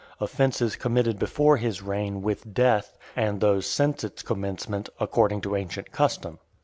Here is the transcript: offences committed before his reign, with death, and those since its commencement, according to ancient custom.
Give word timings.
offences 0.19 0.75
committed 0.75 1.19
before 1.19 1.57
his 1.57 1.83
reign, 1.83 2.23
with 2.23 2.55
death, 2.55 2.97
and 3.15 3.39
those 3.39 3.67
since 3.67 4.03
its 4.03 4.23
commencement, 4.23 4.89
according 4.99 5.41
to 5.41 5.55
ancient 5.55 5.91
custom. 5.91 6.39